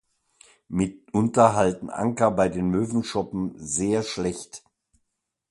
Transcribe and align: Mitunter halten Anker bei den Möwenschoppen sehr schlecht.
Mitunter 0.67 1.53
halten 1.53 1.91
Anker 1.91 2.31
bei 2.31 2.49
den 2.49 2.71
Möwenschoppen 2.71 3.51
sehr 3.59 4.01
schlecht. 4.01 4.63